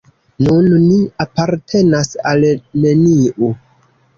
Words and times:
Nun 0.45 0.69
ni 0.85 0.95
apartenas 1.25 2.11
al 2.31 2.49
neniu. 2.87 3.53